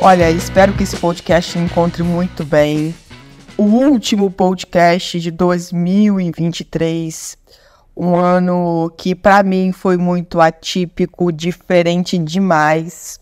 Olha, 0.00 0.30
espero 0.30 0.72
que 0.74 0.84
esse 0.84 0.96
podcast 0.96 1.58
encontre 1.58 2.04
muito 2.04 2.44
bem. 2.44 2.94
O 3.56 3.64
último 3.64 4.30
podcast 4.30 5.18
de 5.18 5.32
2023, 5.32 7.36
um 7.96 8.14
ano 8.14 8.92
que 8.96 9.12
para 9.12 9.42
mim 9.42 9.72
foi 9.72 9.96
muito 9.96 10.40
atípico, 10.40 11.32
diferente 11.32 12.16
demais. 12.16 13.18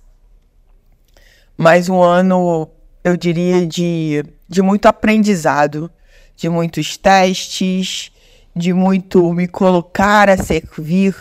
Mas 1.57 1.89
um 1.89 2.03
ano, 2.03 2.69
eu 3.03 3.17
diria, 3.17 3.67
de, 3.67 4.23
de 4.47 4.61
muito 4.61 4.85
aprendizado, 4.85 5.91
de 6.37 6.51
muitos 6.51 6.99
testes, 6.99 8.13
de 8.55 8.75
muito 8.75 9.33
me 9.33 9.49
colocar 9.49 10.29
a 10.29 10.37
servir, 10.37 11.17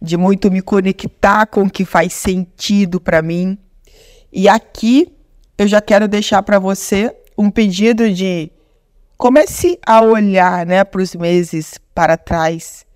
de 0.00 0.16
muito 0.16 0.52
me 0.52 0.62
conectar 0.62 1.46
com 1.46 1.64
o 1.64 1.70
que 1.70 1.84
faz 1.84 2.12
sentido 2.12 3.00
para 3.00 3.20
mim 3.20 3.58
e 4.32 4.48
aqui 4.48 5.12
eu 5.58 5.68
já 5.68 5.80
quero 5.80 6.08
deixar 6.08 6.42
para 6.42 6.58
você 6.58 7.14
um 7.36 7.50
pedido 7.50 8.10
de 8.10 8.50
comece 9.18 9.78
a 9.86 10.00
olhar 10.00 10.64
né, 10.64 10.82
para 10.82 11.02
os 11.02 11.14
meses 11.14 11.78
para 11.94 12.16
trás, 12.16 12.86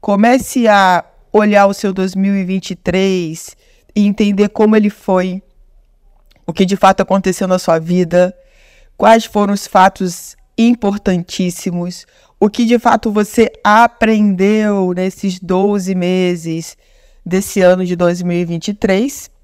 comece 0.00 0.66
a 0.66 1.04
olhar 1.32 1.66
o 1.66 1.74
seu 1.74 1.92
2023 1.92 3.56
e 3.94 4.06
entender 4.06 4.48
como 4.48 4.74
ele 4.74 4.88
foi, 4.88 5.42
o 6.46 6.52
que 6.52 6.64
de 6.64 6.76
fato 6.76 7.02
aconteceu 7.02 7.46
na 7.46 7.58
sua 7.58 7.78
vida, 7.78 8.34
quais 8.96 9.26
foram 9.26 9.52
os 9.52 9.66
fatos 9.66 10.34
importantíssimos, 10.56 12.06
o 12.40 12.48
que 12.48 12.64
de 12.64 12.78
fato 12.78 13.12
você 13.12 13.52
aprendeu 13.62 14.92
nesses 14.94 15.38
12 15.38 15.94
meses 15.94 16.76
desse 17.24 17.60
ano 17.60 17.84
de 17.84 17.94
2023 17.94 19.35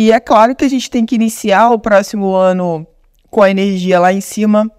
e 0.00 0.12
é 0.12 0.20
claro 0.20 0.54
que 0.54 0.64
a 0.64 0.68
gente 0.68 0.88
tem 0.88 1.04
que 1.04 1.16
iniciar 1.16 1.70
o 1.70 1.78
próximo 1.80 2.32
ano 2.32 2.86
com 3.28 3.42
a 3.42 3.50
energia 3.50 3.98
lá 3.98 4.12
em 4.12 4.20
cima, 4.20 4.70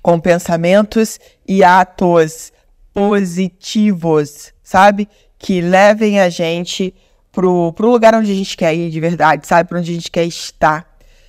com 0.00 0.18
pensamentos 0.18 1.20
e 1.46 1.62
atos 1.62 2.50
positivos, 2.94 4.54
sabe? 4.62 5.06
Que 5.38 5.60
levem 5.60 6.20
a 6.20 6.30
gente 6.30 6.94
pro, 7.30 7.74
pro 7.74 7.90
lugar 7.90 8.14
onde 8.14 8.32
a 8.32 8.34
gente 8.34 8.56
quer 8.56 8.74
ir 8.74 8.88
de 8.88 8.98
verdade, 8.98 9.46
sabe? 9.46 9.68
Para 9.68 9.78
onde 9.78 9.90
a 9.90 9.94
gente 9.94 10.10
quer 10.10 10.24
estar. 10.24 10.88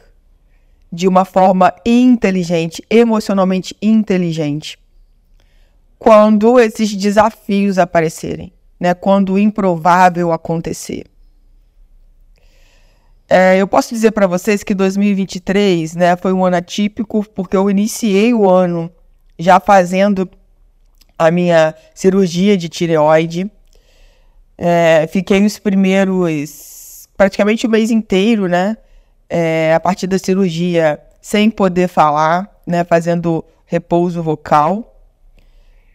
de 0.93 1.07
uma 1.07 1.25
forma 1.25 1.73
inteligente, 1.87 2.83
emocionalmente 2.91 3.77
inteligente, 3.81 4.79
quando 5.99 6.59
esses 6.59 6.95
desafios 6.97 7.79
aparecerem, 7.79 8.53
né? 8.79 8.93
Quando 8.95 9.35
o 9.35 9.39
improvável 9.39 10.33
acontecer. 10.33 11.05
É, 13.33 13.57
eu 13.57 13.69
posso 13.69 13.95
dizer 13.95 14.11
para 14.11 14.27
vocês 14.27 14.65
que 14.65 14.75
2023 14.75 15.95
né, 15.95 16.17
foi 16.17 16.33
um 16.33 16.45
ano 16.45 16.57
atípico, 16.57 17.25
porque 17.33 17.57
eu 17.57 17.71
iniciei 17.71 18.35
o 18.35 18.51
ano 18.51 18.91
já 19.39 19.61
fazendo 19.61 20.29
a 21.17 21.31
minha 21.31 21.73
cirurgia 21.95 22.57
de 22.57 22.69
tireoide. 22.69 23.49
É, 24.59 25.09
fiquei 25.13 25.47
os 25.47 25.61
primeiros, 25.61 27.09
praticamente 27.17 27.69
o 27.69 27.71
mês 27.71 27.93
inteiro, 27.93 28.49
né? 28.49 28.77
É, 29.29 29.75
a 29.75 29.79
partir 29.79 30.09
da 30.09 30.19
cirurgia, 30.19 31.01
sem 31.23 31.51
poder 31.51 31.87
falar, 31.87 32.51
né? 32.67 32.83
Fazendo 32.83 33.45
repouso 33.65 34.25
vocal. 34.25 35.01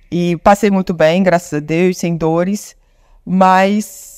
E 0.10 0.38
passei 0.38 0.72
muito 0.72 0.94
bem, 0.94 1.22
graças 1.22 1.54
a 1.54 1.60
Deus, 1.60 1.98
sem 1.98 2.16
dores. 2.16 2.78
Mas 3.26 4.15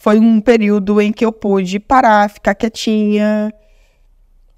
foi 0.00 0.18
um 0.18 0.40
período 0.40 0.98
em 0.98 1.12
que 1.12 1.22
eu 1.22 1.30
pude 1.30 1.78
parar, 1.78 2.30
ficar 2.30 2.54
quietinha, 2.54 3.52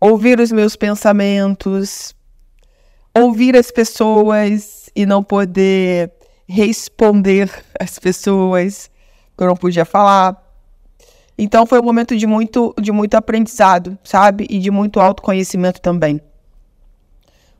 ouvir 0.00 0.38
os 0.38 0.52
meus 0.52 0.76
pensamentos, 0.76 2.14
ouvir 3.12 3.56
as 3.56 3.68
pessoas 3.72 4.88
e 4.94 5.04
não 5.04 5.20
poder 5.20 6.12
responder 6.48 7.50
às 7.78 7.98
pessoas 7.98 8.88
que 9.36 9.42
eu 9.42 9.48
não 9.48 9.56
podia 9.56 9.84
falar. 9.84 10.40
Então 11.36 11.66
foi 11.66 11.80
um 11.80 11.84
momento 11.84 12.16
de 12.16 12.24
muito, 12.24 12.72
de 12.80 12.92
muito 12.92 13.16
aprendizado, 13.16 13.98
sabe? 14.04 14.46
E 14.48 14.60
de 14.60 14.70
muito 14.70 15.00
autoconhecimento 15.00 15.80
também. 15.80 16.20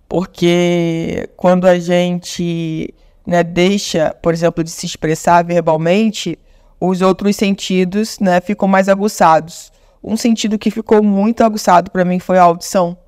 Porque 0.09 1.29
quando 1.37 1.67
a 1.67 1.81
gente 1.81 2.95
né, 3.27 3.43
deixa, 3.43 4.15
por 4.23 4.33
exemplo, 4.33 4.63
de 4.63 4.71
se 4.71 4.87
expressar 4.87 5.45
verbalmente, 5.45 6.39
os 6.85 7.01
outros 7.01 7.37
sentidos, 7.37 8.19
né, 8.19 8.41
ficam 8.41 8.67
mais 8.67 8.89
aguçados. 8.89 9.73
Um 10.03 10.17
sentido 10.17 10.59
que 10.59 10.69
ficou 10.69 11.01
muito 11.01 11.45
aguçado 11.45 11.93
para 11.93 12.05
mim 12.05 12.19
foi 12.19 12.39
a 12.39 12.43
audição. 12.43 12.99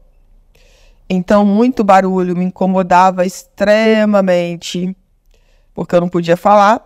Então, 1.10 1.44
muito 1.44 1.82
barulho 1.82 2.36
me 2.36 2.44
incomodava 2.44 3.26
extremamente, 3.26 4.96
porque 5.74 5.92
eu 5.92 6.00
não 6.00 6.08
podia 6.08 6.36
falar. 6.36 6.80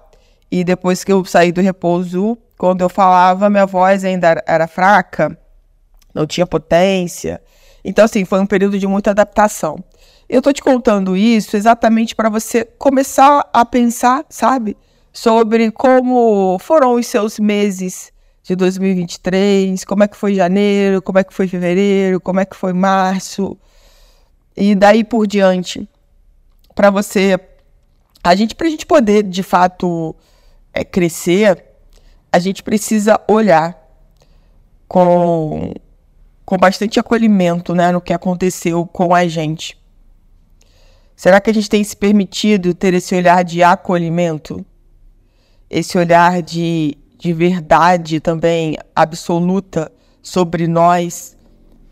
E 0.51 0.65
depois 0.65 1.05
que 1.05 1.13
eu 1.13 1.23
saí 1.27 1.53
do 1.53 1.61
repouso, 1.61 2.39
quando 2.57 2.81
eu 2.81 2.89
falava, 2.89 3.51
minha 3.51 3.67
voz 3.67 4.03
ainda 4.03 4.43
era 4.47 4.67
fraca, 4.67 5.39
não 6.15 6.27
tinha 6.27 6.47
potência. 6.47 7.39
Então, 7.85 8.07
assim, 8.07 8.25
foi 8.25 8.41
um 8.41 8.47
período 8.47 8.79
de 8.79 8.87
muita 8.87 9.11
adaptação. 9.11 9.77
Eu 10.27 10.41
tô 10.41 10.55
te 10.55 10.63
contando 10.63 11.15
isso 11.15 11.55
exatamente 11.55 12.15
para 12.15 12.31
você 12.31 12.65
começar 12.65 13.47
a 13.53 13.63
pensar, 13.67 14.25
sabe? 14.31 14.75
Sobre 15.13 15.71
como 15.71 16.59
foram 16.59 16.95
os 16.95 17.07
seus 17.07 17.39
meses 17.39 18.13
de 18.43 18.57
2023, 18.57 19.85
como 19.85 20.05
é 20.05 20.09
que 20.09 20.17
foi 20.17 20.35
janeiro, 20.35 21.03
como 21.03 21.19
é 21.19 21.25
que 21.25 21.35
foi 21.35 21.47
fevereiro, 21.49 22.21
como 22.21 22.41
é 22.41 22.45
que 22.45 22.57
foi 22.57 22.73
março 22.73 23.59
e 24.57 24.75
daí 24.75 25.05
por 25.05 25.27
diante, 25.27 25.89
para 26.75 26.91
você 26.91 27.39
a 28.25 28.35
gente, 28.35 28.57
para 28.57 28.67
a 28.67 28.71
gente 28.71 28.85
poder 28.85 29.23
de 29.23 29.43
fato 29.43 30.17
é, 30.75 30.85
crescer, 30.85 31.65
a 32.33 32.39
gente 32.41 32.63
precisa 32.63 33.21
olhar 33.29 33.79
com, 34.89 35.73
com 36.45 36.57
bastante 36.57 36.99
acolhimento 36.99 37.75
né, 37.75 37.93
no 37.93 38.01
que 38.01 38.13
aconteceu 38.13 38.85
com 38.85 39.15
a 39.15 39.29
gente. 39.29 39.79
Será 41.15 41.41
que 41.41 41.51
a 41.51 41.55
gente 41.55 41.71
tem 41.71 41.83
se 41.83 41.97
permitido 41.97 42.75
ter 42.75 42.95
esse 42.95 43.15
olhar 43.15 43.43
de 43.45 43.63
acolhimento? 43.63 44.67
Esse 45.71 45.99
olhar 45.99 46.43
de, 46.43 46.97
de 47.19 47.33
verdade 47.33 48.21
também 48.21 48.77
absoluta 48.95 49.93
sobre 50.23 50.67
nós, 50.67 51.37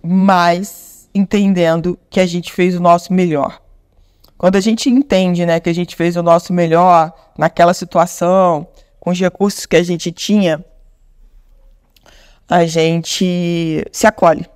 mas 0.03 1.09
entendendo 1.15 1.99
que 2.11 2.21
a 2.21 2.27
gente 2.27 2.53
fez 2.53 2.75
o 2.77 2.81
nosso 2.81 3.13
melhor. 3.13 3.61
Quando 4.39 4.57
a 4.57 4.61
gente 4.61 4.91
entende 4.91 5.47
né, 5.47 5.59
que 5.61 5.71
a 5.71 5.75
gente 5.75 5.97
fez 5.97 6.17
o 6.17 6.23
nosso 6.23 6.53
melhor 6.53 7.13
naquela 7.39 7.73
situação, 7.73 8.67
com 9.01 9.11
os 9.11 9.19
recursos 9.19 9.65
que 9.65 9.77
a 9.77 9.83
gente 9.83 10.13
tinha, 10.13 10.65
a 12.49 12.67
gente 12.67 13.85
se 13.91 14.07
acolhe. 14.07 14.47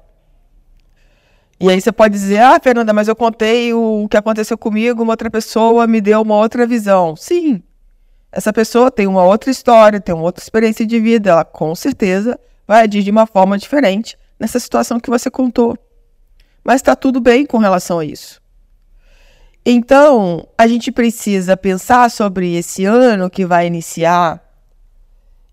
E 1.58 1.68
aí 1.68 1.80
você 1.80 1.92
pode 1.92 2.14
dizer, 2.14 2.40
ah, 2.40 2.58
Fernanda, 2.58 2.92
mas 2.92 3.08
eu 3.08 3.16
contei 3.16 3.72
o 3.74 4.08
que 4.08 4.16
aconteceu 4.16 4.56
comigo, 4.56 5.02
uma 5.02 5.12
outra 5.12 5.30
pessoa 5.30 5.86
me 5.86 6.00
deu 6.00 6.22
uma 6.22 6.36
outra 6.36 6.66
visão. 6.66 7.14
Sim, 7.16 7.62
essa 8.32 8.52
pessoa 8.52 8.90
tem 8.90 9.06
uma 9.06 9.24
outra 9.24 9.50
história, 9.50 10.00
tem 10.00 10.14
uma 10.14 10.24
outra 10.24 10.42
experiência 10.42 10.86
de 10.86 11.00
vida, 11.00 11.30
ela 11.30 11.44
com 11.44 11.74
certeza 11.74 12.38
vai 12.66 12.86
agir 12.86 13.02
de 13.02 13.10
uma 13.10 13.26
forma 13.26 13.58
diferente 13.58 14.16
nessa 14.38 14.60
situação 14.60 15.00
que 15.00 15.10
você 15.10 15.30
contou. 15.30 15.76
Mas 16.62 16.76
está 16.76 16.94
tudo 16.94 17.20
bem 17.20 17.44
com 17.44 17.58
relação 17.58 17.98
a 17.98 18.04
isso. 18.04 18.40
Então, 19.64 20.46
a 20.56 20.66
gente 20.66 20.92
precisa 20.92 21.56
pensar 21.56 22.10
sobre 22.10 22.54
esse 22.54 22.84
ano 22.84 23.28
que 23.28 23.44
vai 23.44 23.66
iniciar, 23.66 24.42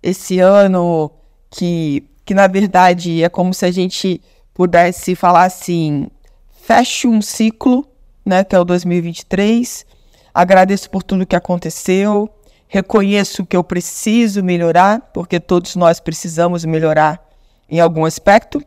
esse 0.02 0.40
ano 0.40 1.12
que, 1.50 2.08
que 2.24 2.34
na 2.34 2.48
verdade 2.48 3.24
é 3.24 3.28
como 3.28 3.54
se 3.54 3.66
a 3.66 3.72
gente 3.72 4.22
pudesse 4.54 5.16
falar 5.16 5.44
assim: 5.44 6.08
feche 6.64 7.08
um 7.08 7.22
ciclo, 7.22 7.86
né, 8.26 8.44
que 8.44 8.56
é 8.56 8.60
o 8.60 8.64
2023. 8.64 9.86
Agradeço 10.34 10.90
por 10.90 11.04
tudo 11.04 11.26
que 11.26 11.36
aconteceu. 11.36 12.30
Reconheço 12.68 13.46
que 13.46 13.56
eu 13.56 13.64
preciso 13.64 14.44
melhorar, 14.44 15.00
porque 15.14 15.40
todos 15.40 15.76
nós 15.76 16.00
precisamos 16.00 16.66
melhorar 16.66 17.26
em 17.70 17.80
algum 17.80 18.06
aspecto. 18.06 18.62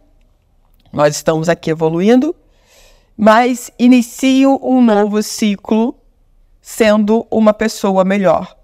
Nós 0.93 1.17
estamos 1.17 1.49
aqui 1.49 1.71
evoluindo, 1.71 2.35
mas 3.17 3.71
inicio 3.79 4.59
um 4.63 4.81
novo 4.81 5.23
ciclo 5.23 5.95
sendo 6.61 7.27
uma 7.31 7.53
pessoa 7.53 8.05
melhor, 8.05 8.57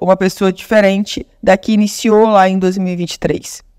uma 0.00 0.16
pessoa 0.16 0.52
diferente 0.52 1.26
da 1.42 1.56
que 1.56 1.72
iniciou 1.72 2.26
lá 2.26 2.48
em 2.48 2.58
2023. 2.58 3.70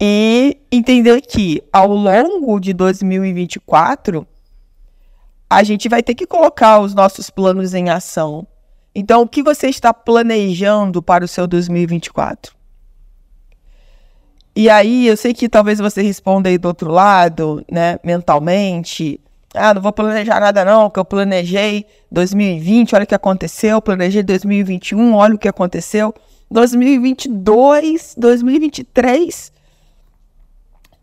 e 0.00 0.58
entender 0.70 1.20
que 1.22 1.62
ao 1.72 1.88
longo 1.88 2.60
de 2.60 2.72
2024 2.72 4.26
a 5.48 5.62
gente 5.62 5.88
vai 5.88 6.02
ter 6.02 6.14
que 6.14 6.26
colocar 6.26 6.80
os 6.80 6.94
nossos 6.94 7.30
planos 7.30 7.72
em 7.74 7.88
ação. 7.88 8.46
Então, 8.94 9.22
o 9.22 9.28
que 9.28 9.42
você 9.42 9.68
está 9.68 9.92
planejando 9.92 11.02
para 11.02 11.24
o 11.24 11.28
seu 11.28 11.46
2024? 11.46 12.56
E 14.54 14.70
aí, 14.70 15.06
eu 15.06 15.16
sei 15.16 15.34
que 15.34 15.48
talvez 15.48 15.78
você 15.78 16.00
responda 16.02 16.48
aí 16.48 16.56
do 16.56 16.66
outro 16.66 16.90
lado, 16.90 17.64
né, 17.70 17.98
mentalmente. 18.02 19.20
Ah, 19.54 19.74
não 19.74 19.82
vou 19.82 19.92
planejar 19.92 20.40
nada 20.40 20.64
não, 20.64 20.90
que 20.90 20.98
eu 20.98 21.04
planejei 21.04 21.86
2020, 22.10 22.94
olha 22.94 23.04
o 23.04 23.06
que 23.06 23.14
aconteceu, 23.14 23.80
planejei 23.82 24.22
2021, 24.22 25.14
olha 25.14 25.34
o 25.34 25.38
que 25.38 25.48
aconteceu. 25.48 26.14
2022, 26.50 28.14
2023, 28.16 29.52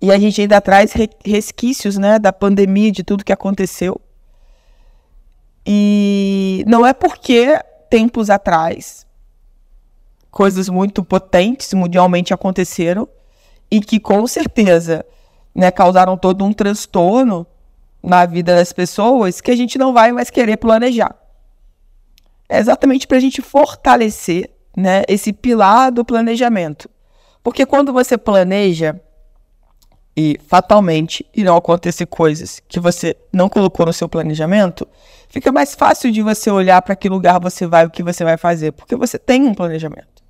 e 0.02 0.12
a 0.12 0.18
gente 0.18 0.42
ainda 0.42 0.60
traz 0.60 0.94
resquícios 1.24 1.98
né, 1.98 2.18
da 2.18 2.34
pandemia, 2.34 2.92
de 2.92 3.04
tudo 3.04 3.24
que 3.24 3.32
aconteceu. 3.32 4.02
E 5.66 6.64
não 6.68 6.86
é 6.86 6.94
porque 6.94 7.60
tempos 7.90 8.30
atrás 8.30 9.06
coisas 10.30 10.68
muito 10.68 11.04
potentes 11.04 11.74
mundialmente 11.74 12.34
aconteceram 12.34 13.08
e 13.70 13.80
que 13.80 14.00
com 14.00 14.26
certeza 14.26 15.06
né, 15.54 15.70
causaram 15.70 16.18
todo 16.18 16.44
um 16.44 16.52
transtorno 16.52 17.46
na 18.02 18.26
vida 18.26 18.56
das 18.56 18.74
pessoas 18.74 19.40
que 19.40 19.52
a 19.52 19.56
gente 19.56 19.78
não 19.78 19.94
vai 19.94 20.12
mais 20.12 20.30
querer 20.30 20.58
planejar. 20.58 21.16
É 22.50 22.58
exatamente 22.58 23.08
para 23.08 23.18
a 23.18 23.22
gente 23.22 23.42
fortalecer 23.42 24.50
né, 24.76 25.04
esse 25.08 25.32
pilar 25.32 25.92
do 25.92 26.04
planejamento. 26.04 26.90
Porque 27.44 27.66
quando 27.66 27.94
você 27.94 28.18
planeja, 28.18 29.00
e 30.16 30.40
fatalmente 30.48 31.26
irão 31.34 31.58
acontecer 31.58 32.06
coisas 32.06 32.62
que 32.68 32.80
você 32.80 33.18
não 33.32 33.50
colocou 33.50 33.86
no 33.86 33.94
seu 33.94 34.08
planejamento, 34.08 34.88
fica 35.34 35.52
mais 35.52 35.74
fácil 35.74 36.12
de 36.12 36.22
você 36.22 36.52
olhar 36.52 36.80
para 36.84 36.96
que 36.96 37.10
lugar 37.10 37.40
você 37.40 37.66
vai, 37.66 37.88
o 37.88 37.90
que 37.90 38.04
você 38.04 38.24
vai 38.24 38.38
fazer, 38.38 38.72
porque 38.72 38.96
você 38.96 39.18
tem 39.18 39.44
um 39.44 39.54
planejamento. 39.56 40.22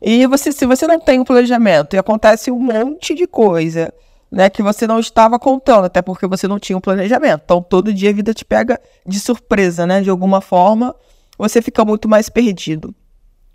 E 0.00 0.24
você, 0.28 0.52
se 0.52 0.64
você 0.64 0.86
não 0.86 1.00
tem 1.00 1.18
um 1.18 1.24
planejamento 1.24 1.96
e 1.96 1.98
acontece 1.98 2.52
um 2.52 2.60
monte 2.60 3.16
de 3.16 3.26
coisa, 3.26 3.92
né, 4.30 4.48
que 4.48 4.62
você 4.62 4.86
não 4.86 5.00
estava 5.00 5.40
contando, 5.40 5.86
até 5.86 6.00
porque 6.00 6.24
você 6.28 6.46
não 6.46 6.60
tinha 6.60 6.78
um 6.78 6.80
planejamento. 6.80 7.42
Então 7.44 7.60
todo 7.60 7.92
dia 7.92 8.10
a 8.10 8.12
vida 8.12 8.32
te 8.32 8.44
pega 8.44 8.80
de 9.04 9.18
surpresa, 9.18 9.88
né, 9.88 10.00
de 10.00 10.08
alguma 10.08 10.40
forma, 10.40 10.94
você 11.36 11.60
fica 11.60 11.84
muito 11.84 12.08
mais 12.08 12.28
perdido. 12.28 12.94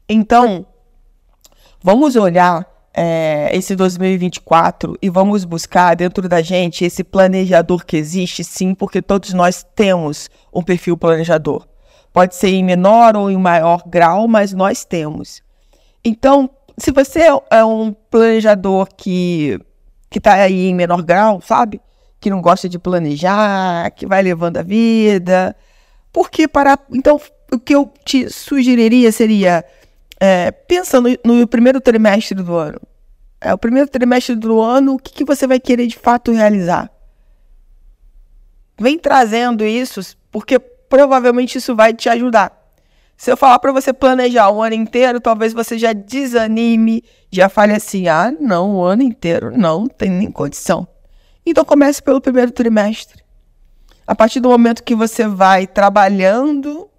Então, 0.09 0.65
vamos 1.81 2.17
olhar 2.17 2.67
é, 3.01 3.49
esse 3.55 3.77
2024 3.77 4.97
e 5.01 5.09
vamos 5.09 5.45
buscar 5.45 5.95
dentro 5.95 6.27
da 6.27 6.41
gente 6.41 6.83
esse 6.83 7.01
planejador 7.01 7.85
que 7.85 7.95
existe, 7.95 8.43
sim, 8.43 8.75
porque 8.75 9.01
todos 9.01 9.31
nós 9.31 9.65
temos 9.73 10.29
um 10.53 10.61
perfil 10.61 10.97
planejador. 10.97 11.65
Pode 12.11 12.35
ser 12.35 12.49
em 12.49 12.61
menor 12.61 13.15
ou 13.15 13.31
em 13.31 13.37
maior 13.37 13.83
grau, 13.87 14.27
mas 14.27 14.51
nós 14.51 14.83
temos. 14.83 15.41
Então, 16.03 16.49
se 16.77 16.91
você 16.91 17.27
é 17.49 17.63
um 17.63 17.93
planejador 18.11 18.89
que 18.97 19.57
que 20.09 20.17
está 20.17 20.33
aí 20.33 20.67
em 20.67 20.75
menor 20.75 21.01
grau, 21.01 21.39
sabe? 21.39 21.79
Que 22.19 22.29
não 22.29 22.41
gosta 22.41 22.67
de 22.67 22.77
planejar, 22.77 23.91
que 23.91 24.05
vai 24.05 24.21
levando 24.21 24.57
a 24.57 24.61
vida, 24.61 25.55
porque 26.11 26.49
para 26.49 26.77
então 26.91 27.17
o 27.49 27.57
que 27.57 27.75
eu 27.75 27.93
te 28.03 28.29
sugeriria 28.29 29.09
seria 29.09 29.63
é, 30.19 30.51
pensa 30.51 30.99
no, 30.99 31.09
no, 31.23 31.47
primeiro 31.47 31.79
trimestre 31.79 32.35
do 32.35 32.55
ano. 32.55 32.79
É 33.39 33.53
o 33.53 33.57
primeiro 33.57 33.89
trimestre 33.89 34.35
do 34.35 34.59
ano, 34.59 34.95
o 34.95 34.99
que, 34.99 35.13
que 35.13 35.23
você 35.23 35.47
vai 35.47 35.59
querer 35.59 35.87
de 35.87 35.97
fato 35.97 36.31
realizar? 36.31 36.91
Vem 38.77 38.99
trazendo 38.99 39.63
isso, 39.63 40.01
porque 40.29 40.59
provavelmente 40.59 41.57
isso 41.57 41.75
vai 41.75 41.93
te 41.93 42.09
ajudar. 42.09 42.57
Se 43.15 43.31
eu 43.31 43.37
falar 43.37 43.59
para 43.59 43.71
você 43.71 43.91
planejar 43.91 44.49
o 44.49 44.61
ano 44.61 44.75
inteiro, 44.75 45.19
talvez 45.19 45.53
você 45.53 45.77
já 45.77 45.91
desanime, 45.91 47.03
já 47.31 47.49
fale 47.49 47.73
assim: 47.73 48.07
ah, 48.07 48.33
não, 48.39 48.77
o 48.77 48.83
ano 48.83 49.03
inteiro 49.03 49.51
não 49.57 49.87
tem 49.87 50.09
nem 50.09 50.31
condição. 50.31 50.87
Então 51.45 51.65
comece 51.65 52.01
pelo 52.01 52.21
primeiro 52.21 52.51
trimestre. 52.51 53.23
A 54.07 54.15
partir 54.15 54.39
do 54.39 54.49
momento 54.49 54.83
que 54.83 54.95
você 54.95 55.27
vai 55.27 55.67
trabalhando 55.67 56.89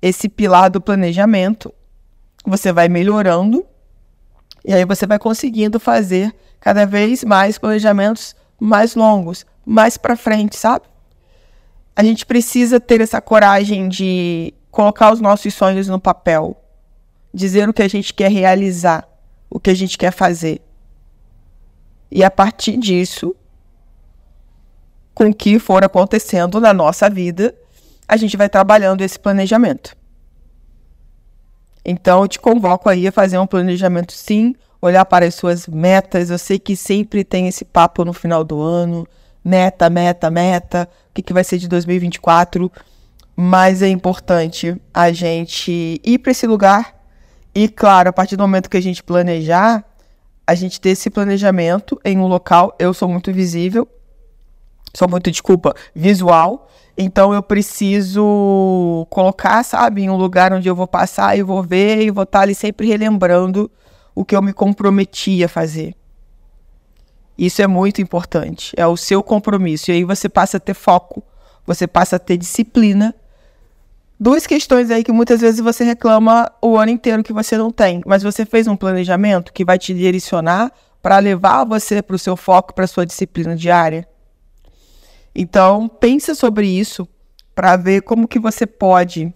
esse 0.00 0.28
pilar 0.28 0.70
do 0.70 0.80
planejamento, 0.80 1.72
você 2.44 2.72
vai 2.72 2.88
melhorando 2.88 3.64
e 4.64 4.72
aí 4.72 4.84
você 4.84 5.06
vai 5.06 5.18
conseguindo 5.18 5.78
fazer 5.80 6.34
cada 6.60 6.86
vez 6.86 7.24
mais 7.24 7.58
planejamentos 7.58 8.34
mais 8.62 8.94
longos, 8.94 9.44
mais 9.66 9.96
para 9.96 10.16
frente, 10.16 10.56
sabe? 10.56 10.84
A 11.96 12.04
gente 12.04 12.24
precisa 12.24 12.78
ter 12.78 13.00
essa 13.00 13.20
coragem 13.20 13.88
de 13.88 14.54
colocar 14.70 15.12
os 15.12 15.20
nossos 15.20 15.52
sonhos 15.52 15.88
no 15.88 16.00
papel, 16.00 16.56
dizer 17.34 17.68
o 17.68 17.72
que 17.72 17.82
a 17.82 17.88
gente 17.88 18.14
quer 18.14 18.30
realizar, 18.30 19.06
o 19.50 19.58
que 19.58 19.68
a 19.68 19.74
gente 19.74 19.98
quer 19.98 20.12
fazer. 20.12 20.62
E 22.08 22.22
a 22.22 22.30
partir 22.30 22.76
disso, 22.76 23.34
com 25.12 25.30
o 25.30 25.34
que 25.34 25.58
for 25.58 25.82
acontecendo 25.84 26.60
na 26.60 26.72
nossa 26.72 27.10
vida, 27.10 27.52
a 28.06 28.16
gente 28.16 28.36
vai 28.36 28.48
trabalhando 28.48 29.00
esse 29.02 29.18
planejamento. 29.18 29.96
Então, 31.84 32.22
eu 32.22 32.28
te 32.28 32.38
convoco 32.38 32.88
aí 32.88 33.06
a 33.06 33.12
fazer 33.12 33.38
um 33.38 33.46
planejamento 33.46 34.12
sim, 34.12 34.54
olhar 34.80 35.04
para 35.04 35.26
as 35.26 35.34
suas 35.34 35.66
metas. 35.66 36.30
Eu 36.30 36.38
sei 36.38 36.58
que 36.58 36.76
sempre 36.76 37.24
tem 37.24 37.48
esse 37.48 37.64
papo 37.64 38.04
no 38.04 38.12
final 38.12 38.44
do 38.44 38.60
ano, 38.60 39.06
meta, 39.44 39.90
meta, 39.90 40.30
meta, 40.30 40.88
o 41.10 41.14
que, 41.14 41.22
que 41.22 41.32
vai 41.32 41.44
ser 41.44 41.58
de 41.58 41.68
2024. 41.68 42.70
Mas 43.34 43.82
é 43.82 43.88
importante 43.88 44.76
a 44.92 45.10
gente 45.10 46.00
ir 46.04 46.18
para 46.18 46.32
esse 46.32 46.46
lugar 46.46 46.94
e, 47.54 47.68
claro, 47.68 48.10
a 48.10 48.12
partir 48.12 48.36
do 48.36 48.42
momento 48.42 48.70
que 48.70 48.76
a 48.76 48.82
gente 48.82 49.02
planejar, 49.02 49.84
a 50.46 50.54
gente 50.54 50.80
ter 50.80 50.90
esse 50.90 51.10
planejamento 51.10 52.00
em 52.04 52.18
um 52.18 52.26
local. 52.26 52.74
Eu 52.78 52.92
sou 52.94 53.08
muito 53.08 53.32
visível, 53.32 53.88
sou 54.94 55.08
muito, 55.08 55.30
desculpa, 55.30 55.74
visual. 55.94 56.68
Então 56.96 57.32
eu 57.32 57.42
preciso 57.42 59.06
colocar, 59.08 59.62
sabe, 59.62 60.02
em 60.02 60.10
um 60.10 60.16
lugar 60.16 60.52
onde 60.52 60.68
eu 60.68 60.74
vou 60.74 60.86
passar 60.86 61.36
e 61.36 61.42
vou 61.42 61.62
ver 61.62 62.02
e 62.02 62.10
vou 62.10 62.24
estar 62.24 62.40
ali 62.40 62.54
sempre 62.54 62.86
relembrando 62.86 63.70
o 64.14 64.24
que 64.24 64.36
eu 64.36 64.42
me 64.42 64.52
comprometi 64.52 65.42
a 65.42 65.48
fazer. 65.48 65.94
Isso 67.36 67.62
é 67.62 67.66
muito 67.66 68.02
importante, 68.02 68.74
é 68.76 68.86
o 68.86 68.96
seu 68.96 69.22
compromisso. 69.22 69.90
E 69.90 69.94
aí 69.94 70.04
você 70.04 70.28
passa 70.28 70.58
a 70.58 70.60
ter 70.60 70.74
foco, 70.74 71.22
você 71.66 71.86
passa 71.86 72.16
a 72.16 72.18
ter 72.18 72.36
disciplina. 72.36 73.14
Duas 74.20 74.46
questões 74.46 74.90
aí 74.90 75.02
que 75.02 75.10
muitas 75.10 75.40
vezes 75.40 75.60
você 75.60 75.82
reclama 75.82 76.52
o 76.60 76.76
ano 76.76 76.92
inteiro 76.92 77.24
que 77.24 77.32
você 77.32 77.56
não 77.56 77.70
tem, 77.72 78.02
mas 78.06 78.22
você 78.22 78.44
fez 78.44 78.68
um 78.68 78.76
planejamento 78.76 79.52
que 79.52 79.64
vai 79.64 79.78
te 79.78 79.94
direcionar 79.94 80.70
para 81.00 81.18
levar 81.18 81.64
você 81.64 82.00
para 82.02 82.14
o 82.14 82.18
seu 82.18 82.36
foco, 82.36 82.74
para 82.74 82.84
a 82.84 82.88
sua 82.88 83.04
disciplina 83.04 83.56
diária. 83.56 84.06
Então, 85.34 85.88
pensa 85.88 86.34
sobre 86.34 86.66
isso 86.66 87.08
para 87.54 87.76
ver 87.76 88.02
como 88.02 88.28
que 88.28 88.38
você 88.38 88.66
pode 88.66 89.32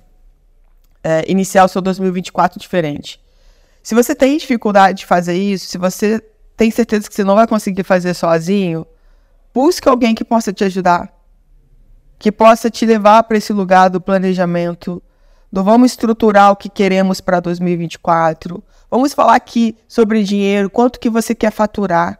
é, 1.02 1.24
iniciar 1.30 1.64
o 1.64 1.68
seu 1.68 1.80
2024 1.80 2.58
diferente. 2.60 3.20
Se 3.82 3.94
você 3.94 4.14
tem 4.14 4.36
dificuldade 4.36 4.98
de 4.98 5.06
fazer 5.06 5.34
isso, 5.34 5.66
se 5.66 5.78
você 5.78 6.20
tem 6.56 6.70
certeza 6.70 7.08
que 7.08 7.14
você 7.14 7.22
não 7.22 7.36
vai 7.36 7.46
conseguir 7.46 7.84
fazer 7.84 8.14
sozinho, 8.14 8.86
busque 9.54 9.88
alguém 9.88 10.14
que 10.14 10.24
possa 10.24 10.52
te 10.52 10.64
ajudar, 10.64 11.12
que 12.18 12.32
possa 12.32 12.68
te 12.68 12.84
levar 12.84 13.22
para 13.22 13.36
esse 13.36 13.52
lugar 13.52 13.88
do 13.88 14.00
planejamento, 14.00 15.02
do 15.52 15.62
vamos 15.62 15.92
estruturar 15.92 16.50
o 16.50 16.56
que 16.56 16.68
queremos 16.68 17.20
para 17.20 17.40
2024. 17.40 18.62
Vamos 18.90 19.14
falar 19.14 19.36
aqui 19.36 19.76
sobre 19.86 20.24
dinheiro, 20.24 20.68
quanto 20.68 20.98
que 20.98 21.08
você 21.08 21.34
quer 21.34 21.52
faturar, 21.52 22.18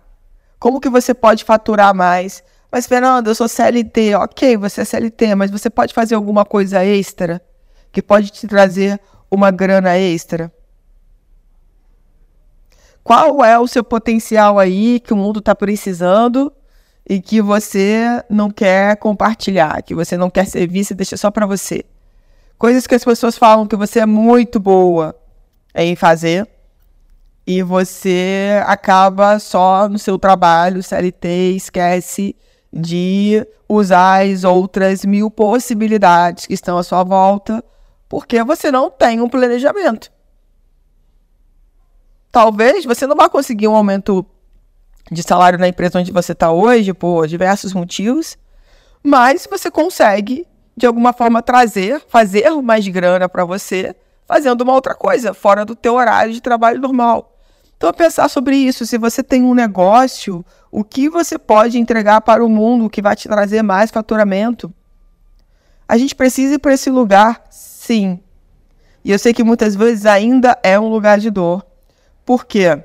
como 0.58 0.80
que 0.80 0.88
você 0.88 1.12
pode 1.12 1.44
faturar 1.44 1.94
mais. 1.94 2.44
Mas, 2.70 2.86
Fernanda, 2.86 3.30
eu 3.30 3.34
sou 3.34 3.48
CLT. 3.48 4.14
Ok, 4.16 4.56
você 4.56 4.82
é 4.82 4.84
CLT, 4.84 5.34
mas 5.34 5.50
você 5.50 5.70
pode 5.70 5.94
fazer 5.94 6.14
alguma 6.14 6.44
coisa 6.44 6.84
extra 6.84 7.40
que 7.92 8.02
pode 8.02 8.30
te 8.30 8.46
trazer 8.46 9.00
uma 9.30 9.50
grana 9.50 9.96
extra? 9.96 10.52
Qual 13.02 13.44
é 13.44 13.58
o 13.58 13.68
seu 13.68 13.84
potencial 13.84 14.58
aí 14.58 14.98
que 15.00 15.12
o 15.12 15.16
mundo 15.16 15.38
está 15.38 15.54
precisando 15.54 16.52
e 17.08 17.20
que 17.20 17.40
você 17.40 18.22
não 18.28 18.50
quer 18.50 18.96
compartilhar, 18.96 19.80
que 19.82 19.94
você 19.94 20.16
não 20.16 20.28
quer 20.28 20.44
servir, 20.46 20.84
você 20.84 20.94
deixa 20.94 21.16
só 21.16 21.30
para 21.30 21.46
você? 21.46 21.84
Coisas 22.58 22.86
que 22.86 22.94
as 22.94 23.04
pessoas 23.04 23.38
falam 23.38 23.66
que 23.66 23.76
você 23.76 24.00
é 24.00 24.06
muito 24.06 24.58
boa 24.58 25.14
em 25.74 25.94
fazer 25.94 26.48
e 27.46 27.62
você 27.62 28.60
acaba 28.66 29.38
só 29.38 29.88
no 29.88 29.98
seu 29.98 30.18
trabalho, 30.18 30.82
CLT, 30.82 31.54
esquece 31.54 32.34
de 32.80 33.46
usar 33.68 34.24
as 34.24 34.44
outras 34.44 35.04
mil 35.04 35.30
possibilidades 35.30 36.46
que 36.46 36.54
estão 36.54 36.78
à 36.78 36.82
sua 36.82 37.02
volta, 37.02 37.64
porque 38.08 38.42
você 38.44 38.70
não 38.70 38.90
tem 38.90 39.20
um 39.20 39.28
planejamento. 39.28 40.10
Talvez 42.30 42.84
você 42.84 43.06
não 43.06 43.16
vá 43.16 43.28
conseguir 43.28 43.66
um 43.66 43.74
aumento 43.74 44.24
de 45.10 45.22
salário 45.22 45.58
na 45.58 45.68
empresa 45.68 45.98
onde 45.98 46.12
você 46.12 46.32
está 46.32 46.50
hoje, 46.50 46.92
por 46.92 47.26
diversos 47.26 47.72
motivos, 47.72 48.36
mas 49.02 49.46
você 49.50 49.70
consegue, 49.70 50.46
de 50.76 50.86
alguma 50.86 51.12
forma, 51.12 51.42
trazer, 51.42 52.02
fazer 52.08 52.50
mais 52.62 52.86
grana 52.88 53.28
para 53.28 53.44
você, 53.44 53.94
fazendo 54.26 54.62
uma 54.62 54.74
outra 54.74 54.94
coisa, 54.94 55.32
fora 55.32 55.64
do 55.64 55.74
teu 55.74 55.94
horário 55.94 56.32
de 56.32 56.40
trabalho 56.40 56.80
normal. 56.80 57.32
Então, 57.76 57.92
pensar 57.92 58.28
sobre 58.28 58.56
isso. 58.56 58.86
Se 58.86 58.98
você 58.98 59.22
tem 59.22 59.42
um 59.42 59.54
negócio, 59.54 60.44
o 60.76 60.84
que 60.84 61.08
você 61.08 61.38
pode 61.38 61.78
entregar 61.78 62.20
para 62.20 62.44
o 62.44 62.50
mundo 62.50 62.90
que 62.90 63.00
vai 63.00 63.16
te 63.16 63.26
trazer 63.26 63.62
mais 63.62 63.90
faturamento? 63.90 64.70
A 65.88 65.96
gente 65.96 66.14
precisa 66.14 66.56
ir 66.56 66.58
para 66.58 66.74
esse 66.74 66.90
lugar, 66.90 67.46
sim. 67.48 68.20
E 69.02 69.10
eu 69.10 69.18
sei 69.18 69.32
que 69.32 69.42
muitas 69.42 69.74
vezes 69.74 70.04
ainda 70.04 70.58
é 70.62 70.78
um 70.78 70.90
lugar 70.90 71.18
de 71.18 71.30
dor. 71.30 71.64
Por 72.26 72.44
quê? 72.44 72.78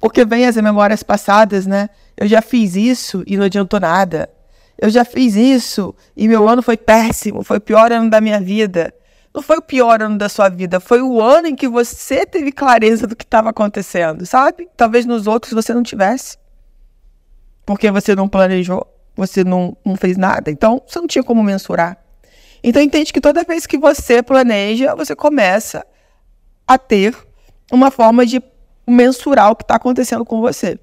Porque 0.00 0.24
vem 0.24 0.46
as 0.46 0.56
memórias 0.56 1.04
passadas, 1.04 1.64
né? 1.64 1.90
Eu 2.16 2.26
já 2.26 2.42
fiz 2.42 2.74
isso 2.74 3.22
e 3.24 3.36
não 3.36 3.44
adiantou 3.44 3.78
nada. 3.78 4.28
Eu 4.76 4.90
já 4.90 5.04
fiz 5.04 5.36
isso 5.36 5.94
e 6.16 6.26
meu 6.26 6.48
ano 6.48 6.60
foi 6.60 6.76
péssimo, 6.76 7.44
foi 7.44 7.58
o 7.58 7.60
pior 7.60 7.92
ano 7.92 8.10
da 8.10 8.20
minha 8.20 8.40
vida 8.40 8.92
não 9.32 9.42
foi 9.42 9.58
o 9.58 9.62
pior 9.62 10.00
ano 10.00 10.16
da 10.16 10.30
sua 10.30 10.48
vida, 10.48 10.80
foi 10.80 11.02
o 11.02 11.20
ano 11.20 11.48
em 11.48 11.54
que 11.54 11.68
você 11.68 12.24
teve 12.24 12.50
clareza 12.50 13.06
do 13.06 13.14
que 13.14 13.22
estava 13.22 13.50
acontecendo, 13.50 14.24
sabe? 14.24 14.66
Talvez 14.74 15.04
nos 15.04 15.26
outros 15.26 15.52
você 15.52 15.74
não 15.74 15.82
tivesse. 15.82 16.38
Porque 17.66 17.90
você 17.90 18.14
não 18.14 18.28
planejou, 18.28 18.86
você 19.16 19.42
não, 19.42 19.76
não 19.84 19.96
fez 19.96 20.16
nada. 20.16 20.50
Então, 20.50 20.80
você 20.86 21.00
não 21.00 21.08
tinha 21.08 21.24
como 21.24 21.42
mensurar. 21.42 21.98
Então, 22.62 22.80
entende 22.80 23.12
que 23.12 23.20
toda 23.20 23.44
vez 23.44 23.66
que 23.66 23.76
você 23.76 24.22
planeja, 24.22 24.94
você 24.94 25.14
começa 25.14 25.84
a 26.66 26.78
ter 26.78 27.14
uma 27.70 27.90
forma 27.90 28.24
de 28.24 28.40
mensurar 28.86 29.50
o 29.50 29.56
que 29.56 29.64
está 29.64 29.74
acontecendo 29.74 30.24
com 30.24 30.40
você. 30.40 30.78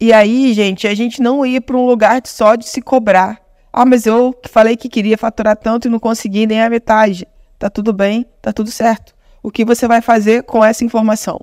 E 0.00 0.12
aí, 0.12 0.52
gente, 0.52 0.86
a 0.86 0.94
gente 0.94 1.20
não 1.20 1.44
ir 1.44 1.60
para 1.60 1.76
um 1.76 1.86
lugar 1.86 2.22
só 2.24 2.54
de 2.54 2.68
se 2.68 2.80
cobrar. 2.80 3.40
Ah, 3.72 3.84
mas 3.84 4.06
eu 4.06 4.38
falei 4.48 4.76
que 4.76 4.88
queria 4.88 5.18
faturar 5.18 5.56
tanto 5.56 5.88
e 5.88 5.90
não 5.90 5.98
consegui 5.98 6.46
nem 6.46 6.62
a 6.62 6.70
metade. 6.70 7.26
Tá 7.58 7.68
tudo 7.68 7.92
bem, 7.92 8.26
tá 8.40 8.52
tudo 8.52 8.70
certo. 8.70 9.14
O 9.42 9.50
que 9.50 9.64
você 9.64 9.88
vai 9.88 10.00
fazer 10.00 10.44
com 10.44 10.64
essa 10.64 10.84
informação? 10.84 11.40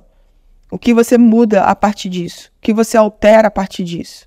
O 0.72 0.78
que 0.78 0.94
você 0.94 1.18
muda 1.18 1.64
a 1.64 1.76
partir 1.76 2.08
disso? 2.08 2.50
O 2.56 2.62
que 2.62 2.72
você 2.72 2.96
altera 2.96 3.48
a 3.48 3.50
partir 3.50 3.84
disso? 3.84 4.26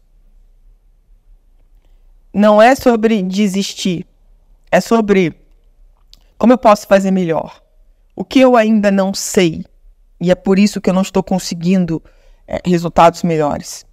Não 2.32 2.62
é 2.62 2.76
sobre 2.76 3.24
desistir, 3.24 4.06
é 4.70 4.80
sobre 4.80 5.36
como 6.38 6.54
eu 6.54 6.58
posso 6.60 6.86
fazer 6.86 7.10
melhor. 7.10 7.60
O 8.16 8.24
que 8.24 8.40
eu 8.40 8.56
ainda 8.56 8.92
não 8.92 9.12
sei 9.12 9.66
e 10.22 10.30
é 10.30 10.36
por 10.36 10.60
isso 10.60 10.80
que 10.80 10.88
eu 10.88 10.94
não 10.94 11.02
estou 11.02 11.24
conseguindo 11.24 12.00
é, 12.48 12.62
resultados 12.64 13.24
melhores. 13.24 13.84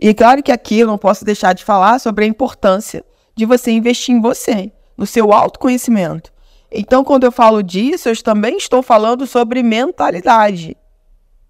E 0.00 0.14
claro 0.14 0.42
que 0.42 0.50
aqui 0.50 0.78
eu 0.78 0.86
não 0.86 0.96
posso 0.96 1.22
deixar 1.22 1.52
de 1.52 1.62
falar 1.62 1.98
sobre 1.98 2.24
a 2.24 2.28
importância 2.28 3.04
de 3.34 3.44
você 3.44 3.70
investir 3.70 4.14
em 4.14 4.22
você, 4.22 4.72
no 4.96 5.04
seu 5.04 5.34
autoconhecimento. 5.34 6.32
Então, 6.72 7.04
quando 7.04 7.24
eu 7.24 7.30
falo 7.30 7.62
disso, 7.62 8.08
eu 8.08 8.22
também 8.22 8.56
estou 8.56 8.82
falando 8.82 9.26
sobre 9.26 9.62
mentalidade, 9.62 10.74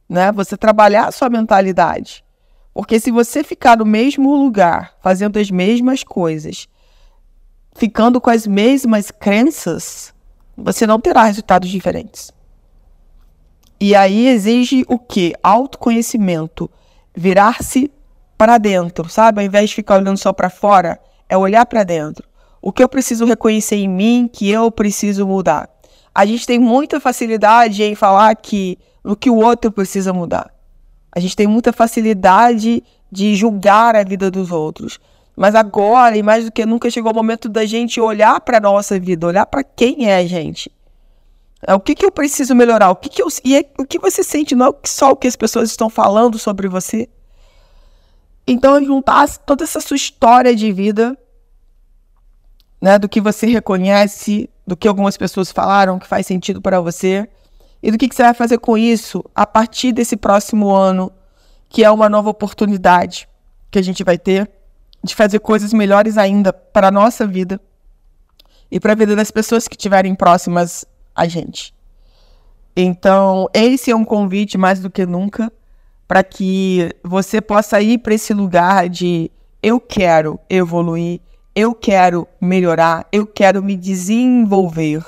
né? 0.08 0.32
Você 0.32 0.56
trabalhar 0.56 1.06
a 1.06 1.12
sua 1.12 1.28
mentalidade. 1.28 2.24
Porque 2.72 3.00
se 3.00 3.10
você 3.10 3.42
ficar 3.42 3.78
no 3.78 3.86
mesmo 3.86 4.34
lugar, 4.34 4.94
fazendo 5.02 5.38
as 5.38 5.50
mesmas 5.50 6.04
coisas, 6.04 6.68
ficando 7.74 8.20
com 8.20 8.30
as 8.30 8.46
mesmas 8.46 9.10
crenças, 9.10 10.14
você 10.56 10.86
não 10.86 11.00
terá 11.00 11.24
resultados 11.24 11.68
diferentes. 11.68 12.32
E 13.78 13.94
aí 13.94 14.28
exige 14.28 14.84
o 14.88 14.98
quê? 14.98 15.34
Autoconhecimento, 15.42 16.70
virar-se 17.14 17.90
para 18.36 18.58
dentro, 18.58 19.08
sabe? 19.08 19.40
Ao 19.40 19.46
invés 19.46 19.70
de 19.70 19.76
ficar 19.76 19.96
olhando 19.96 20.18
só 20.18 20.32
para 20.32 20.50
fora, 20.50 20.98
é 21.28 21.36
olhar 21.36 21.66
para 21.66 21.84
dentro. 21.84 22.26
O 22.60 22.72
que 22.72 22.82
eu 22.82 22.88
preciso 22.88 23.24
reconhecer 23.24 23.76
em 23.76 23.88
mim 23.88 24.30
que 24.32 24.50
eu 24.50 24.70
preciso 24.70 25.26
mudar. 25.26 25.68
A 26.14 26.24
gente 26.24 26.46
tem 26.46 26.58
muita 26.58 26.98
facilidade 26.98 27.82
em 27.82 27.94
falar 27.94 28.34
que 28.36 28.78
no 29.06 29.16
que 29.16 29.30
o 29.30 29.36
outro 29.36 29.70
precisa 29.70 30.12
mudar. 30.12 30.52
A 31.12 31.20
gente 31.20 31.36
tem 31.36 31.46
muita 31.46 31.72
facilidade 31.72 32.82
de 33.10 33.34
julgar 33.36 33.94
a 33.94 34.02
vida 34.02 34.30
dos 34.30 34.50
outros. 34.50 34.98
Mas 35.36 35.54
agora, 35.54 36.16
e 36.16 36.22
mais 36.22 36.46
do 36.46 36.50
que 36.50 36.66
nunca, 36.66 36.90
chegou 36.90 37.12
o 37.12 37.14
momento 37.14 37.48
da 37.48 37.64
gente 37.64 38.00
olhar 38.00 38.40
para 38.40 38.58
a 38.58 38.60
nossa 38.60 38.98
vida, 38.98 39.26
olhar 39.26 39.46
para 39.46 39.62
quem 39.62 40.10
é 40.10 40.16
a 40.16 40.26
gente. 40.26 40.70
É, 41.66 41.72
o 41.74 41.80
que, 41.80 41.94
que 41.94 42.04
eu 42.04 42.10
preciso 42.10 42.54
melhorar? 42.54 42.90
O 42.90 42.96
que, 42.96 43.08
que 43.08 43.22
eu, 43.22 43.28
e 43.44 43.56
é, 43.56 43.64
o 43.78 43.84
que 43.84 43.98
você 43.98 44.24
sente 44.24 44.54
não 44.54 44.66
é 44.66 44.72
só 44.84 45.12
o 45.12 45.16
que 45.16 45.28
as 45.28 45.36
pessoas 45.36 45.70
estão 45.70 45.88
falando 45.88 46.38
sobre 46.38 46.68
você, 46.68 47.08
então, 48.46 48.82
juntar 48.84 49.28
toda 49.38 49.64
essa 49.64 49.80
sua 49.80 49.96
história 49.96 50.54
de 50.54 50.70
vida, 50.70 51.18
né, 52.80 52.96
do 52.96 53.08
que 53.08 53.20
você 53.20 53.46
reconhece, 53.46 54.48
do 54.64 54.76
que 54.76 54.86
algumas 54.86 55.16
pessoas 55.16 55.50
falaram 55.50 55.98
que 55.98 56.06
faz 56.06 56.26
sentido 56.26 56.62
para 56.62 56.80
você, 56.80 57.28
e 57.86 57.90
do 57.92 57.96
que, 57.96 58.08
que 58.08 58.16
você 58.16 58.24
vai 58.24 58.34
fazer 58.34 58.58
com 58.58 58.76
isso 58.76 59.24
a 59.32 59.46
partir 59.46 59.92
desse 59.92 60.16
próximo 60.16 60.70
ano, 60.70 61.12
que 61.68 61.84
é 61.84 61.90
uma 61.90 62.08
nova 62.08 62.28
oportunidade 62.28 63.28
que 63.70 63.78
a 63.78 63.82
gente 63.82 64.02
vai 64.02 64.18
ter 64.18 64.50
de 65.04 65.14
fazer 65.14 65.38
coisas 65.38 65.72
melhores 65.72 66.18
ainda 66.18 66.52
para 66.52 66.88
a 66.88 66.90
nossa 66.90 67.24
vida 67.24 67.60
e 68.68 68.80
para 68.80 68.90
a 68.90 68.96
vida 68.96 69.14
das 69.14 69.30
pessoas 69.30 69.68
que 69.68 69.76
estiverem 69.76 70.16
próximas 70.16 70.84
a 71.14 71.28
gente. 71.28 71.72
Então, 72.74 73.48
esse 73.54 73.92
é 73.92 73.94
um 73.94 74.04
convite 74.04 74.58
mais 74.58 74.80
do 74.80 74.90
que 74.90 75.06
nunca 75.06 75.52
para 76.08 76.24
que 76.24 76.90
você 77.04 77.40
possa 77.40 77.80
ir 77.80 77.98
para 77.98 78.14
esse 78.14 78.34
lugar 78.34 78.88
de 78.88 79.30
eu 79.62 79.78
quero 79.78 80.40
evoluir, 80.50 81.20
eu 81.54 81.72
quero 81.72 82.26
melhorar, 82.40 83.06
eu 83.12 83.24
quero 83.24 83.62
me 83.62 83.76
desenvolver. 83.76 85.04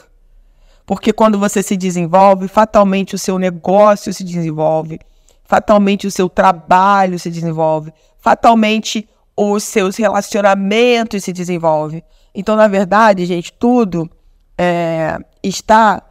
Porque 0.88 1.12
quando 1.12 1.38
você 1.38 1.62
se 1.62 1.76
desenvolve, 1.76 2.48
fatalmente 2.48 3.14
o 3.14 3.18
seu 3.18 3.38
negócio 3.38 4.10
se 4.10 4.24
desenvolve, 4.24 4.98
fatalmente 5.44 6.06
o 6.06 6.10
seu 6.10 6.30
trabalho 6.30 7.18
se 7.18 7.30
desenvolve, 7.30 7.92
fatalmente 8.18 9.06
os 9.36 9.64
seus 9.64 9.98
relacionamentos 9.98 11.24
se 11.24 11.30
desenvolvem. 11.30 12.02
Então, 12.34 12.56
na 12.56 12.66
verdade, 12.66 13.26
gente, 13.26 13.52
tudo 13.52 14.10
é, 14.56 15.18
está 15.42 16.02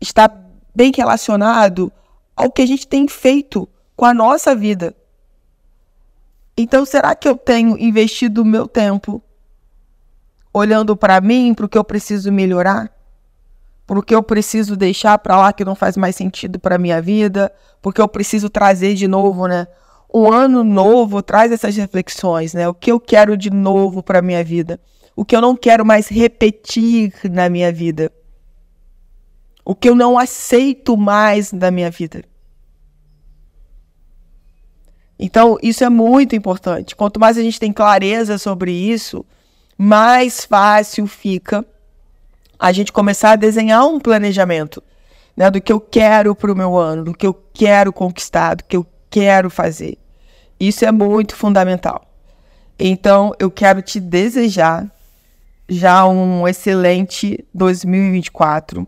está 0.00 0.32
bem 0.72 0.92
relacionado 0.96 1.92
ao 2.36 2.52
que 2.52 2.62
a 2.62 2.66
gente 2.66 2.86
tem 2.86 3.08
feito 3.08 3.68
com 3.96 4.04
a 4.04 4.14
nossa 4.14 4.54
vida. 4.54 4.94
Então, 6.56 6.84
será 6.84 7.16
que 7.16 7.28
eu 7.28 7.36
tenho 7.36 7.76
investido 7.76 8.42
o 8.42 8.44
meu 8.44 8.68
tempo 8.68 9.20
olhando 10.54 10.96
para 10.96 11.20
mim, 11.20 11.52
para 11.52 11.66
o 11.66 11.68
que 11.68 11.76
eu 11.76 11.82
preciso 11.82 12.30
melhorar? 12.30 12.99
Para 13.90 13.98
o 13.98 14.02
que 14.04 14.14
eu 14.14 14.22
preciso 14.22 14.76
deixar 14.76 15.18
para 15.18 15.36
lá 15.36 15.52
que 15.52 15.64
não 15.64 15.74
faz 15.74 15.96
mais 15.96 16.14
sentido 16.14 16.60
para 16.60 16.78
minha 16.78 17.02
vida? 17.02 17.52
Porque 17.82 18.00
eu 18.00 18.06
preciso 18.06 18.48
trazer 18.48 18.94
de 18.94 19.08
novo, 19.08 19.48
né? 19.48 19.66
Um 20.14 20.32
ano 20.32 20.62
novo 20.62 21.20
traz 21.20 21.50
essas 21.50 21.74
reflexões, 21.74 22.54
né? 22.54 22.68
O 22.68 22.72
que 22.72 22.92
eu 22.92 23.00
quero 23.00 23.36
de 23.36 23.50
novo 23.50 24.00
para 24.00 24.22
minha 24.22 24.44
vida? 24.44 24.78
O 25.16 25.24
que 25.24 25.34
eu 25.34 25.40
não 25.40 25.56
quero 25.56 25.84
mais 25.84 26.06
repetir 26.06 27.12
na 27.32 27.48
minha 27.48 27.72
vida? 27.72 28.12
O 29.64 29.74
que 29.74 29.88
eu 29.88 29.96
não 29.96 30.16
aceito 30.16 30.96
mais 30.96 31.50
na 31.50 31.72
minha 31.72 31.90
vida? 31.90 32.22
Então, 35.18 35.58
isso 35.60 35.82
é 35.82 35.90
muito 35.90 36.36
importante. 36.36 36.94
Quanto 36.94 37.18
mais 37.18 37.36
a 37.36 37.42
gente 37.42 37.58
tem 37.58 37.72
clareza 37.72 38.38
sobre 38.38 38.70
isso, 38.70 39.26
mais 39.76 40.44
fácil 40.44 41.08
fica 41.08 41.66
a 42.60 42.72
gente 42.72 42.92
começar 42.92 43.32
a 43.32 43.36
desenhar 43.36 43.86
um 43.86 43.98
planejamento 43.98 44.82
né, 45.36 45.50
do 45.50 45.60
que 45.60 45.72
eu 45.72 45.80
quero 45.80 46.34
para 46.34 46.52
o 46.52 46.56
meu 46.56 46.76
ano, 46.76 47.04
do 47.04 47.14
que 47.14 47.26
eu 47.26 47.34
quero 47.54 47.92
conquistar, 47.92 48.56
do 48.56 48.64
que 48.64 48.76
eu 48.76 48.86
quero 49.08 49.48
fazer. 49.48 49.96
Isso 50.58 50.84
é 50.84 50.92
muito 50.92 51.34
fundamental. 51.34 52.04
Então, 52.78 53.32
eu 53.38 53.50
quero 53.50 53.80
te 53.80 53.98
desejar 53.98 54.86
já 55.68 56.06
um 56.06 56.46
excelente 56.46 57.42
2024. 57.54 58.86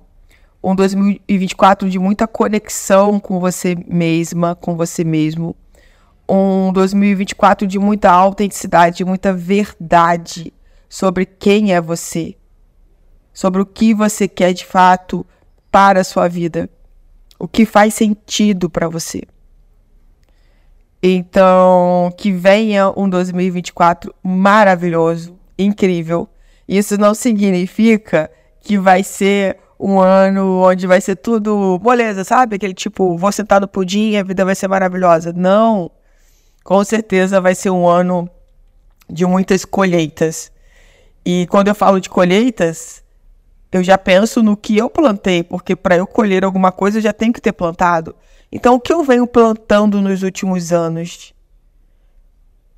Um 0.62 0.74
2024 0.74 1.88
de 1.88 1.98
muita 1.98 2.26
conexão 2.26 3.18
com 3.18 3.40
você 3.40 3.74
mesma, 3.88 4.54
com 4.54 4.76
você 4.76 5.02
mesmo 5.02 5.56
um 6.28 6.72
2024 6.72 7.66
de 7.66 7.78
muita 7.78 8.10
autenticidade, 8.10 8.98
de 8.98 9.04
muita 9.04 9.32
verdade 9.32 10.52
sobre 10.88 11.26
quem 11.26 11.74
é 11.74 11.80
você, 11.80 12.34
sobre 13.32 13.60
o 13.62 13.66
que 13.66 13.94
você 13.94 14.28
quer 14.28 14.52
de 14.52 14.64
fato 14.64 15.26
para 15.70 16.00
a 16.00 16.04
sua 16.04 16.28
vida, 16.28 16.68
o 17.38 17.48
que 17.48 17.64
faz 17.64 17.94
sentido 17.94 18.68
para 18.68 18.88
você. 18.88 19.22
Então, 21.02 22.12
que 22.16 22.30
venha 22.30 22.92
um 22.96 23.08
2024 23.08 24.14
maravilhoso, 24.22 25.36
incrível. 25.58 26.28
Isso 26.68 26.96
não 26.96 27.14
significa 27.14 28.30
que 28.60 28.78
vai 28.78 29.02
ser 29.02 29.58
um 29.80 29.98
ano 29.98 30.62
onde 30.62 30.86
vai 30.86 31.00
ser 31.00 31.16
tudo 31.16 31.80
moleza, 31.82 32.22
sabe? 32.22 32.54
Aquele 32.54 32.74
tipo, 32.74 33.16
vou 33.16 33.32
sentar 33.32 33.60
no 33.60 33.66
pudim 33.66 34.10
e 34.10 34.16
a 34.16 34.22
vida 34.22 34.44
vai 34.44 34.54
ser 34.54 34.68
maravilhosa. 34.68 35.32
Não 35.32 35.90
com 36.62 36.82
certeza 36.84 37.40
vai 37.40 37.54
ser 37.54 37.70
um 37.70 37.86
ano 37.86 38.28
de 39.08 39.26
muitas 39.26 39.64
colheitas. 39.64 40.52
E 41.24 41.46
quando 41.48 41.68
eu 41.68 41.74
falo 41.74 42.00
de 42.00 42.08
colheitas, 42.08 43.01
eu 43.72 43.82
já 43.82 43.96
penso 43.96 44.42
no 44.42 44.56
que 44.56 44.76
eu 44.76 44.90
plantei, 44.90 45.42
porque 45.42 45.74
para 45.74 45.96
eu 45.96 46.06
colher 46.06 46.44
alguma 46.44 46.70
coisa 46.70 46.98
eu 46.98 47.02
já 47.02 47.12
tenho 47.12 47.32
que 47.32 47.40
ter 47.40 47.52
plantado. 47.52 48.14
Então, 48.50 48.74
o 48.74 48.80
que 48.80 48.92
eu 48.92 49.02
venho 49.02 49.26
plantando 49.26 50.00
nos 50.02 50.22
últimos 50.22 50.72
anos? 50.72 51.32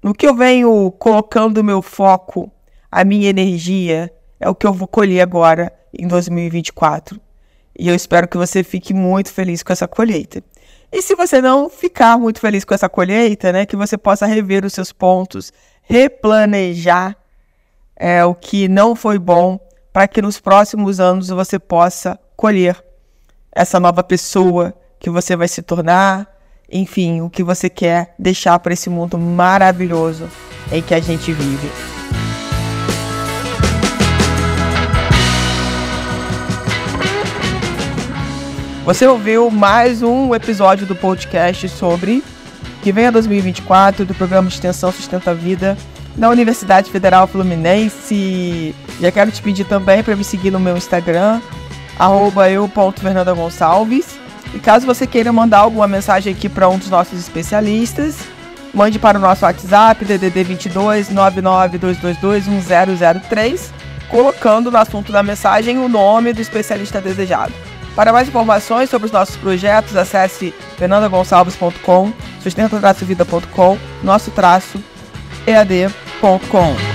No 0.01 0.15
que 0.15 0.27
eu 0.27 0.35
venho 0.35 0.93
colocando 0.93 1.65
meu 1.65 1.83
foco, 1.83 2.51
a 2.91 3.05
minha 3.05 3.29
energia, 3.29 4.13
é 4.39 4.49
o 4.49 4.55
que 4.55 4.67
eu 4.67 4.73
vou 4.73 4.87
colher 4.87 5.21
agora 5.21 5.73
em 5.93 6.07
2024. 6.07 7.21
E 7.77 7.89
eu 7.89 7.95
espero 7.95 8.29
que 8.29 8.37
você 8.37 8.63
fique 8.63 8.95
muito 8.95 9.33
feliz 9.33 9.65
com 9.65 9.73
essa 9.73 9.89
colheita. 9.89 10.45
E 10.93 11.03
se 11.03 11.17
você 11.17 11.41
não 11.41 11.69
ficar 11.69 12.17
muito 12.17 12.39
feliz 12.39 12.65
com 12.65 12.73
essa 12.73 12.89
colheita, 12.89 13.53
né, 13.53 13.67
que 13.67 13.75
você 13.75 13.99
possa 13.99 14.27
rever 14.27 14.65
os 14.65 14.73
seus 14.73 14.93
pontos, 14.93 15.53
replanejar 15.83 17.17
é, 17.97 18.25
o 18.25 18.33
que 18.33 18.69
não 18.69 18.95
foi 18.95 19.19
bom, 19.19 19.59
para 19.95 20.09
que 20.09 20.21
nos 20.21 20.41
próximos 20.41 20.99
anos 20.99 21.29
você 21.29 21.57
possa 21.57 22.19
colher 22.37 22.85
essa 23.53 23.79
nova 23.79 24.03
pessoa 24.03 24.75
que 24.99 25.09
você 25.09 25.37
vai 25.37 25.47
se 25.47 25.63
tornar, 25.63 26.27
enfim, 26.69 27.21
o 27.21 27.31
que 27.31 27.45
você 27.45 27.71
quer 27.71 28.13
deixar 28.19 28.59
para 28.59 28.73
esse 28.73 28.91
mundo 28.91 29.17
maravilhoso 29.17 30.29
em 30.73 30.83
que 30.83 30.95
a 30.95 31.01
gente 31.01 31.33
vive. 31.33 31.71
Você 38.85 39.07
ouviu 39.07 39.49
mais 39.49 40.03
um 40.03 40.35
episódio 40.35 40.89
do 40.89 40.97
podcast 40.97 41.69
sobre 41.69 42.25
que 42.83 42.91
vem 42.91 43.07
a 43.07 43.13
2024 43.13 44.05
do 44.05 44.13
programa 44.13 44.49
extensão 44.49 44.91
Sustenta 44.91 45.31
a 45.31 45.35
Vida 45.35 45.79
na 46.17 46.29
Universidade 46.29 46.91
Federal 46.91 47.27
Fluminense. 47.27 48.75
Já 49.01 49.11
quero 49.11 49.31
te 49.31 49.43
pedir 49.43 49.65
também 49.65 50.03
para 50.03 50.17
me 50.17 50.25
seguir 50.25 50.51
no 50.51 50.61
meu 50.61 50.77
Instagram, 50.77 51.41
eu.fernandagonçalves. 52.51 54.19
E 54.55 54.59
caso 54.59 54.87
você 54.87 55.07
queira 55.07 55.33
mandar 55.33 55.59
alguma 55.59 55.89
mensagem 55.89 56.33
aqui 56.33 56.49
para 56.49 56.69
um 56.69 56.79
dos 56.79 56.89
nossos 56.89 57.19
especialistas, 57.19 58.17
mande 58.73 58.99
para 59.01 59.19
o 59.19 59.21
nosso 59.21 59.45
WhatsApp, 59.45 60.05
DDD 60.05 60.45
22 60.45 61.11
99222 61.11 62.47
1003, 62.47 63.73
colocando 64.09 64.71
no 64.71 64.79
assunto 64.79 65.11
da 65.11 65.25
mensagem 65.25 65.79
o 65.79 65.89
nome 65.89 66.33
do 66.33 66.41
especialista 66.41 67.01
desejado. 67.01 67.53
Para 67.97 68.13
mais 68.13 68.29
informações 68.29 68.91
sobre 68.91 69.07
os 69.07 69.13
nossos 69.13 69.37
projetos, 69.37 69.97
acesse 69.97 70.53
fernandagonçalves.com, 70.77 72.13
sustenta-vida.com, 72.41 73.79
nosso-ead.com. 76.25 76.94